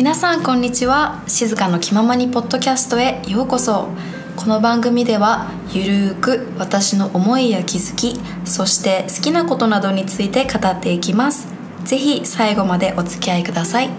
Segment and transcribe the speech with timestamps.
[0.00, 1.22] 皆さんこんにちは。
[1.26, 3.86] 静かの気ままにポッドキャストへようこそ。
[4.34, 11.48] この番組ではゆるーく私の思いや気づきそして好きなことなどについて語っていきます。
[11.84, 13.90] ぜひ最後までお付き合いください。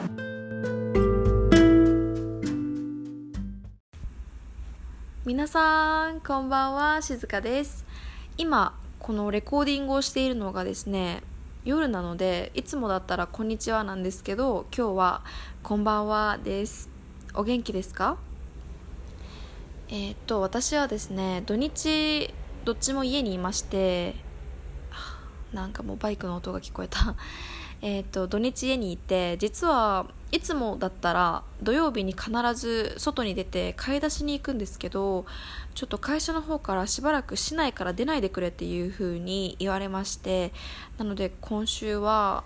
[5.24, 7.00] 皆さんこんばんは。
[7.04, 7.86] 静香です。
[8.40, 11.22] 今このレコーディングをしているのがですね
[11.64, 15.22] 夜なのでいつもだったら「こんにちは」なんですけど今日は
[15.62, 16.90] 「こんばんは」です。
[17.36, 18.18] お元気ですか？
[19.88, 22.34] えー、っと私はですね土日
[22.66, 24.16] どっちも家にいまして
[25.54, 27.16] なんかもうバイクの音が聞こえた。
[27.82, 35.26] えっと土日家にいて実はいつもだったら土曜日に必ず外に出て買い出しに行くんですけど
[35.74, 40.54] ちょっと会社の方からしばらく市内から出ないでくれっていう風に言われまして
[40.98, 42.44] なので今週は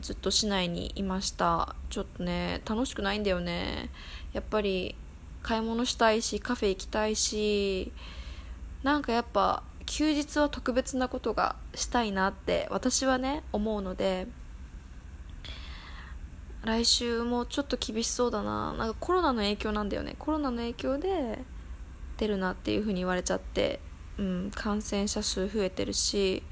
[0.00, 1.76] ずっと市内にいました。
[1.88, 3.90] ちょっとね楽しくないんだよね。
[4.32, 4.96] やっぱり
[5.42, 7.92] 買い物したいしカフェ行きたいし
[8.82, 14.26] なんかやっぱ休日は特別なことがしたいなって私はね思うので
[16.64, 18.72] 来週もちょっと厳しそうだな。
[18.74, 20.16] なんかコロナの影響なんだよね。
[20.18, 21.38] コロナの影響で
[22.16, 23.80] 出るなっていう風に言われちゃって、
[24.18, 26.42] うん、感染者数増えてるし。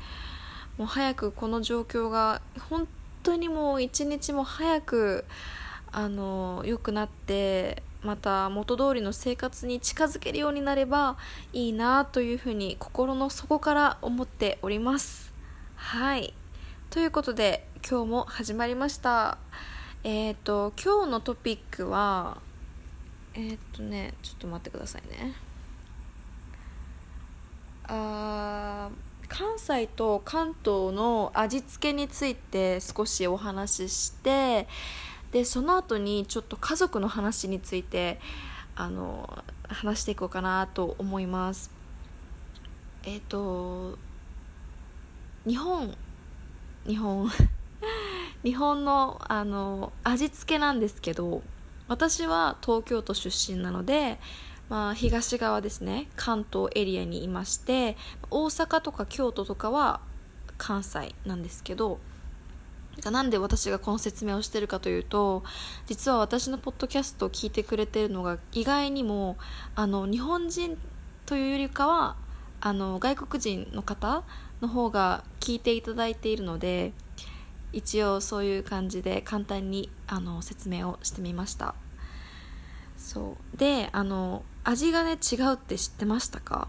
[0.79, 2.89] もう早くこの状況が本
[3.23, 5.25] 当にもう一日も早く
[5.91, 11.17] あの良くなってまた元通りの生活に近づけるようになれば
[11.53, 15.33] いいなというふうに心の底から思っております。
[15.77, 16.35] はい。
[16.91, 19.39] ということで今日も始まりました。
[20.05, 22.39] えっ、ー、と今日のトピックは
[23.35, 25.35] えっ、ー、とねちょっと待ってくださいね。
[27.85, 28.91] あ
[29.29, 34.67] 関西と関東の味付けについて少しお話しして
[35.31, 38.21] でその後にちょっと家族の話について
[38.75, 41.71] あの話していこうかなと思います。
[43.05, 43.97] えっ、ー、と
[45.47, 45.95] 日本
[46.87, 47.31] 日本。
[48.45, 51.43] 日本のあの味付けなんですけど
[51.89, 54.19] 私は東京都出身なので、
[54.69, 57.97] まあ、東側ですね関東エリアにいまして
[58.31, 60.01] 大阪とか京都とかは
[60.59, 61.99] 関西なんですけど
[63.11, 65.43] なんで私がこの説明をしてるかというと
[65.87, 69.37] 実は私のポッドキャストを聞いてくれてるのが意外にも
[69.75, 70.79] あの日本人
[71.27, 72.17] というよりかは
[72.61, 74.23] あの外国人の方
[74.61, 76.93] の方が聞いていただいているので
[77.73, 81.75] 一応そういう感じで簡単にあの説明をしてみました。
[82.97, 83.57] そう。
[83.57, 86.69] であの味がね違うって知ってましたか？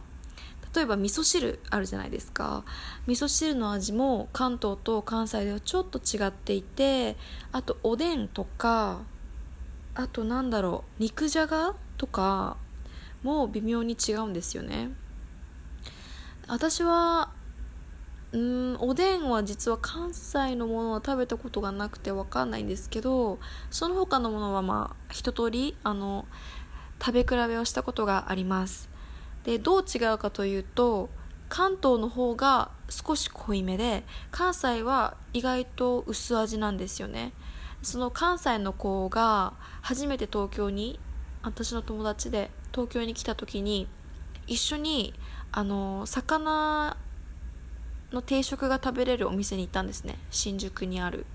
[0.76, 2.64] 例えば味噌汁あるじゃないですか。
[3.06, 7.16] 味噌汁の味も関東と関西ではちょっと違っていて
[7.52, 9.02] あとおでんとか
[9.94, 12.58] あとなんだろう肉じゃがとか
[13.22, 14.90] も微妙に違うんですよね。
[16.48, 17.30] 私は
[18.34, 23.38] うんおでんは実は関西のものは食べたことがなくて分かんないんですけど
[23.70, 26.26] その他のものはまあ一通りあの
[27.00, 28.90] 食べ比べをしたことがあります。
[29.44, 31.10] でどう違うかというと
[31.50, 37.34] 関東の方が少し濃いめで関西は意外と薄味なんですよね。
[37.84, 41.00] その関西の子が初めて東京に
[41.44, 43.88] 私の友達で東京に来た時に
[44.48, 45.14] 一緒に
[45.52, 46.98] あの魚
[48.14, 50.18] の定食が食べれるお店に行ったんですね。
[50.30, 51.26] 新宿にある。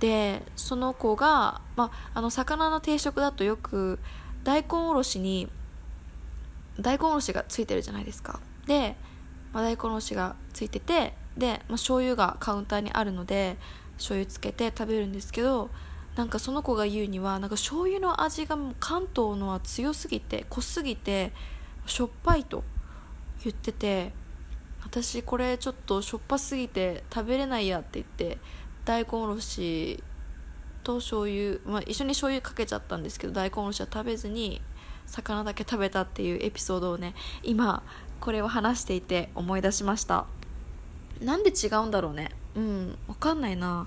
[0.00, 3.98] でその子が、まあ、の魚の定食だとよく
[4.42, 5.48] 大根おろしに
[6.78, 8.40] 大根おろしがついてるじゃないですか。
[8.66, 8.96] で、
[9.52, 13.56] ま、大根おろしがついててで、まあ、醤油がカウンターにあるので
[13.96, 15.70] 醤油つけて食べるんですけど
[16.16, 21.32] なんかその子が言うにはなんか醤油の味がもう関東のは強すぎて濃すぎて
[21.86, 22.62] しょっぱいと
[23.42, 24.12] 言ってて
[24.84, 28.38] 私これちょっとしょっぱすぎて食べれないやって言って
[28.84, 30.02] 大根おろし
[30.82, 34.60] と醤油、まあ、一緒に醤油かけちゃったんですけど大根おろしは食べずに
[35.06, 37.82] 魚だけ食べたっていうエピソードをね今
[38.20, 40.26] これを話していて思い出しました。
[41.20, 42.30] なんで違うんだろうね。
[42.54, 43.86] うん分かんないな。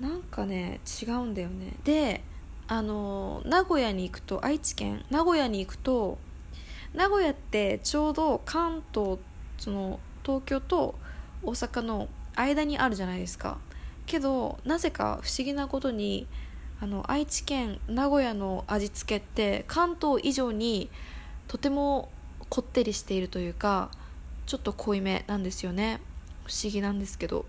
[0.00, 1.74] なんかね違うんだよね。
[1.84, 2.22] で
[2.68, 6.18] あの名古屋に行くと愛知県名古屋に行くと
[6.94, 9.18] 名古屋ってちょうど関東
[9.60, 10.94] その東京と
[11.42, 13.58] 大阪の間にあるじゃないですか。
[14.06, 16.26] けどなぜか不思議なことに
[16.80, 20.90] あの愛知県名古屋の味付けって関東以上に
[21.46, 22.10] とても
[22.48, 23.90] こってりしているというか
[24.46, 26.00] ちょっと濃いめなんですよね。
[26.46, 27.44] 不思議なんですけど。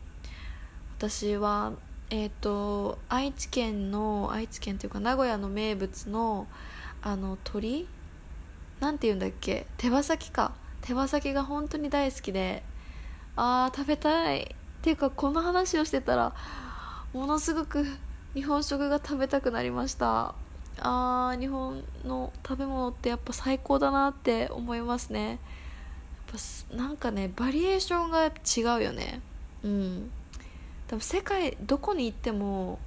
[0.98, 1.72] 私は
[2.10, 6.46] えっ、ー、と愛知県の愛知県というか名古屋の名物の
[7.02, 7.88] あの鳥？
[8.82, 9.66] なんて言うんだっけ？
[9.78, 10.54] 手羽先か。
[10.82, 12.64] 手羽先が本当に大好きで
[13.36, 14.44] あー食べたい。
[14.44, 16.34] っていうかこの話をしてたら
[17.14, 17.86] ものすごく
[18.34, 20.34] 日本食が食べたくなりました。
[20.80, 25.30] あー日本の食べ物ってやっぱ最高だなって思いますね。
[25.30, 25.40] やっ
[26.72, 29.22] ぱなんかねバリエーションが違うよね。
[29.64, 30.12] うん。
[30.88, 32.80] 多分世界どこに行っても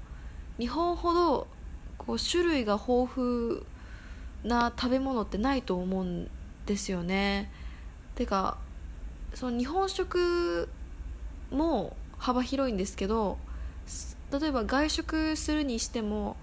[0.59, 1.47] 日本ほど
[1.97, 3.63] こう種類が豊富
[4.43, 6.29] な食べ物ってないと思うん
[6.67, 7.53] ですよね。
[8.15, 8.57] てか
[9.35, 10.69] その日本食
[11.51, 13.39] も幅広いんですけど
[14.33, 16.37] 例えば外食するにしても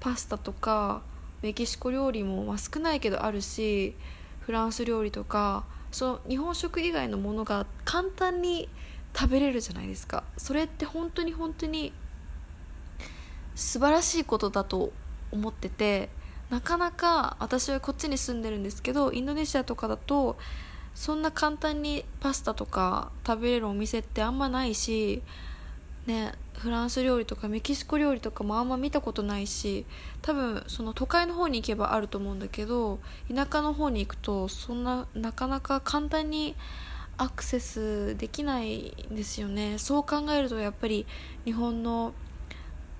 [0.00, 1.02] パスタとか
[1.42, 3.94] メキシコ料理も、まあ、少ないけどあるし
[4.40, 8.68] フランス料理とかその日本食以外のものが簡単に
[9.14, 10.22] 食べれるじゃないですか。
[10.36, 11.92] それって本当に本当に
[13.56, 14.92] 素晴らしいことだと
[15.32, 16.08] 思ってて
[16.48, 20.36] なかなか私はこっちに住んでるんですけどインドネシアとかだと
[20.94, 25.22] そんな簡単にパスタとか食べれるお店ってあんまないし
[26.06, 29.86] ねフランス料理とかメキシコ料理とかもあんま見たことないし
[30.20, 32.98] 多分その都会の方に行けばあると思うんだけど
[33.34, 36.54] 田舎の方に行くとそんななかなか簡単に
[37.16, 39.76] アクセスできないんですよね。
[39.76, 41.06] そう考えるとやっぱり
[41.44, 42.14] 日本の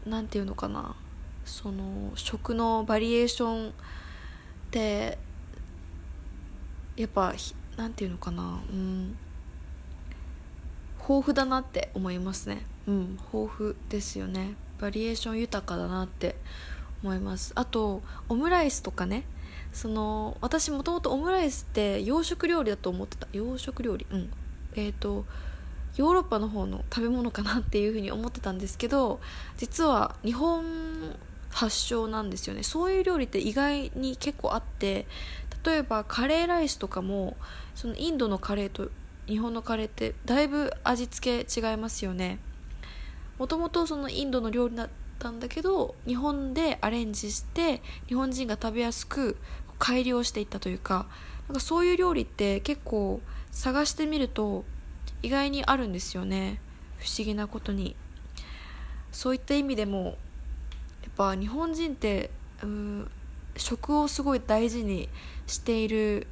[0.06, 0.94] 何て言うのかな
[1.46, 3.72] その食のバリエーションっ
[4.70, 5.18] て
[6.96, 7.34] やっぱ
[7.80, 8.60] 何て言うのかな。
[8.70, 9.16] うん。
[10.98, 12.66] 豊富だなって思いますね。
[12.86, 13.18] うん。
[13.32, 14.54] 豊富ですよね。
[14.78, 16.36] バリエーション豊かだなって
[17.02, 17.52] 思います。
[17.54, 19.24] あとオムライスとかね。
[19.72, 23.26] その私もともとオムライスって洋食料理だと思ってた。
[23.32, 24.06] 洋食料理？
[24.10, 24.30] うん。
[24.74, 25.24] えっ、ー、と
[25.96, 29.20] ヨーロッパの方の食べ物かなっていうふうに思ってたんですけど
[29.56, 30.64] 実は日本
[31.48, 32.62] 発祥なんですよね。
[32.62, 35.06] そういう料理って意外に結構あって
[35.64, 37.36] 例えばカレーライスとかも
[37.80, 38.90] そのインドのカレーと
[39.26, 42.38] 日本のカレーってだいぶ味付け違いますよね。
[43.38, 44.88] もともとそのインドの料理だっ
[45.18, 49.38] たんだけど日本でアレンジして日本人が食べやすく
[49.78, 51.06] 改良していったというか
[51.48, 54.66] なんかそういう料理って結構探してみると
[55.22, 56.60] 意外にあるんですよね。
[56.98, 57.96] 不思議なことに。
[59.10, 60.14] そういった意味でもやっ
[61.16, 62.28] ぱ日本人って
[62.62, 63.10] うん
[63.56, 65.08] 食をすごい大事に
[65.46, 66.26] している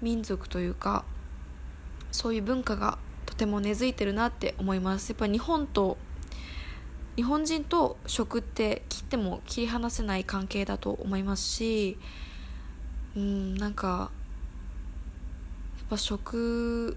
[0.00, 1.04] 民族というか
[2.12, 5.10] そういう文化がとても根付いてるなって思います。
[5.10, 5.96] やっぱ日本と
[7.16, 11.98] 日本人と食って切っても切り離せない関係だと思いますし
[13.14, 14.10] うんなんか
[15.78, 16.96] やっぱ食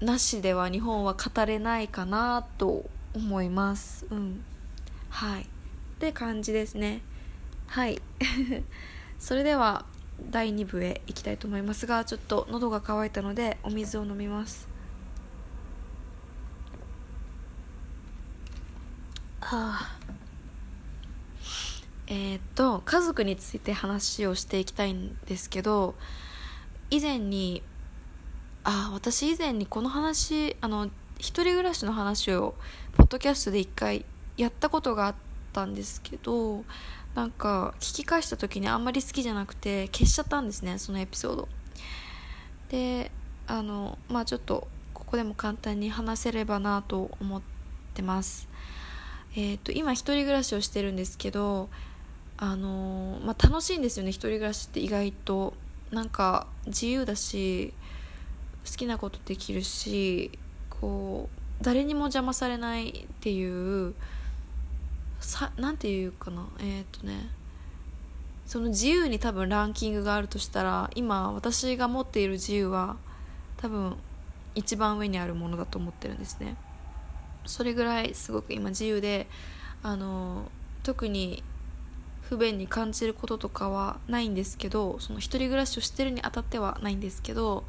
[0.00, 4.06] なしでは日本は語れないかなと思います。
[4.10, 4.44] うん。
[5.10, 5.42] はい。
[5.42, 5.44] っ
[5.98, 7.02] て感じですね。
[7.66, 8.00] はい。
[9.18, 9.84] それでは
[10.30, 14.68] 第2部へ行きたいと思いますがちょっと喉が渇いたのでお水を飲みます。
[19.40, 19.98] はあ。
[22.10, 25.94] えー、っと家族について話をしていきたいんですけど
[26.90, 27.62] 以前に
[28.64, 30.86] あ私以前にこの話あの
[31.18, 32.54] 一人暮らしの話を
[32.96, 34.06] ポッドキャストで一回
[34.38, 35.14] やったことがあっ
[35.52, 36.64] たんですけど
[37.18, 41.48] なんか聞き返した時にあんまり好きじゃなくて消しちゃったんですねそのエピソード。
[42.68, 43.10] で
[43.48, 47.42] あのまあちょっとここでも簡単に話せればなと思っ
[47.94, 48.48] てます。
[49.34, 51.68] えっ、ー、と今一人暮らしをしてるんですけど
[52.36, 55.54] あのまあ楽しいんですよね一人暮らしって意外と。
[55.90, 57.72] なんか自由だし
[58.70, 60.30] 好きなことできるし
[60.68, 63.94] こう誰にも邪魔されないっていう
[65.20, 66.46] さなんていうかな。
[66.60, 67.30] えっ、とね
[68.46, 72.96] その自由に多分ランキングがあるとしたら今私が持っている自由は
[73.58, 73.96] 多分
[74.54, 76.56] 一番上にあるものだと思ってるんですね。
[77.44, 79.26] それぐらいすごく今自由で
[79.82, 80.50] あの
[80.82, 81.42] 特に
[82.22, 87.64] 不便に感じることとかはないんですけどその一人暮らしをしてるにあたってはないんですけど、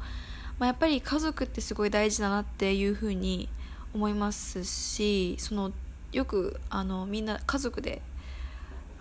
[0.58, 3.48] まあ、やっぱり家族ってすごい大事だなっていうふうに
[3.94, 5.72] 思いますしその
[6.12, 8.02] よくあのみんな家族で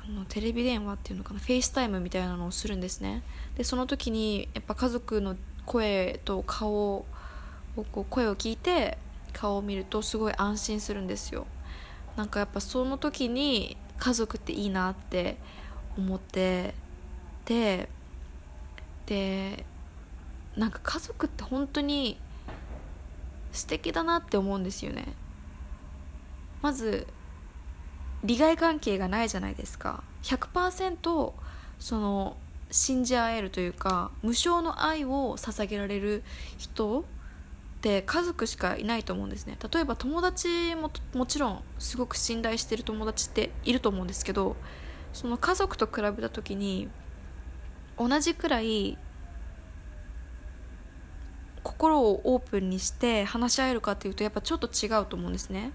[0.04, 3.24] あのテレビ電話っていうのかなフェイスタイムみたいなのをするんですね。
[3.56, 5.36] でその時にやっぱ家族の
[5.66, 7.06] 声と顔を
[7.92, 8.98] こう声を聞いて
[9.34, 11.46] 顔を見るとすごい安心するんですよ。
[12.16, 15.38] なんかやっぱその時に家族っていいなって
[15.98, 16.74] 思って
[17.46, 17.90] で
[19.06, 19.66] で
[20.56, 22.18] なんか家族って本当に
[23.52, 25.06] 素敵だなって思うんですよね。
[26.62, 27.08] まず
[28.24, 30.04] 利害関係がないじゃないですか。
[30.24, 31.34] 100%
[31.80, 32.38] その
[32.72, 36.24] 信じ合えるというか無償の愛を捧げられる
[36.58, 37.04] 人っ
[37.82, 39.58] て家族しかいないと思うんですね。
[39.74, 44.58] 例えば友達ももちろんすごく信頼してる友達っていると思うんですけど
[45.14, 46.90] その家族と比べた時に
[47.98, 48.98] 同じくらい
[51.64, 55.72] 心をオープンにして話し合えるかっていうとやっぱちょっと違うと思うんですね。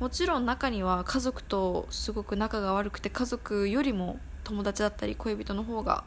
[0.00, 6.04] もちろん中には家族とすごく仲が悪くて家族よりも友達だったり恋人の方が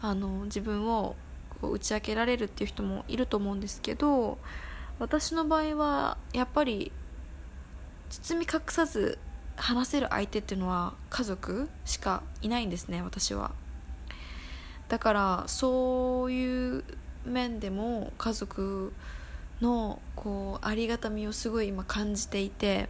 [0.00, 1.16] あの自分を
[1.60, 4.38] こう打ち明けられるっていう人もいると思うんですけど
[5.00, 6.92] 私の場合はやっぱり
[8.10, 9.18] 包み隠さず
[9.56, 13.50] 話せる相手っていうのは家族しかいないんですね私は。
[14.88, 16.84] だからそういう
[17.24, 18.92] 面でも家族
[19.60, 22.88] のこうありがたみをすごい今感じていて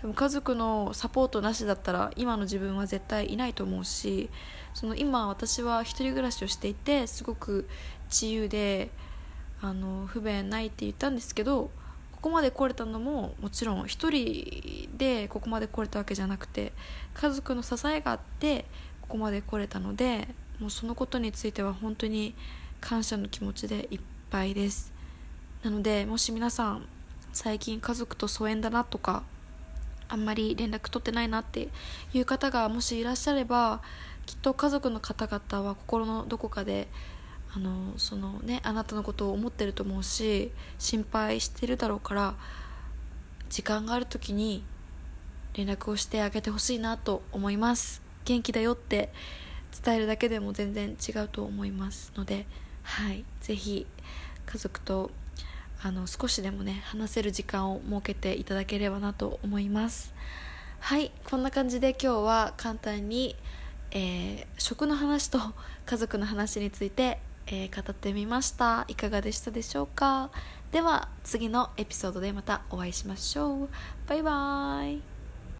[0.00, 4.30] でも家族のサポートなしだったら今の自分は絶対いないと思うし
[4.72, 7.68] その今私は一人暮らしをしていてすごく
[8.08, 8.90] 自由で
[9.60, 11.70] あの不便ないって言ったんですけど
[12.12, 16.72] ここまで来れたのももちろん一人でここまで来れたわけじゃなくて
[17.14, 18.66] 家族の支えがあって
[19.02, 20.28] ここまで来れたので
[20.58, 22.34] もうそのことについては本当に
[22.80, 24.92] 感謝の気持ちでいっぱいです。
[25.62, 26.86] なのでもし皆さん
[27.32, 29.22] 最近家族と疎遠だなとか
[30.10, 31.68] あんまり連絡取ってないなって
[32.12, 33.80] いう方がもしいらっしゃれば
[34.26, 36.88] きっと家族の方々は心のどこかで
[37.54, 42.34] あのそのねあなたのことを思ってると思うし心配してるだろうから
[43.48, 44.62] 時間がある時に
[45.54, 48.02] 連絡をしてあげてほしいなと思います。
[48.24, 49.12] 元気だよって
[49.84, 52.46] 伝えるだけでも全然違うと思いますので
[52.82, 53.24] はい。
[53.40, 53.86] 是非
[54.46, 55.10] 家族と
[55.82, 60.12] あの少しでもね話せる時間を設けていただければなと思います。
[60.80, 63.36] はいこんな感じで今日は簡単に、
[63.90, 65.38] えー、食の話と
[65.86, 68.84] 家族の話について、えー、語ってみました。
[68.88, 70.30] いかがでしたでしょうか？
[70.70, 73.68] では次のエピソードでまたお会いしましょう。
[74.06, 75.09] バイバーイ。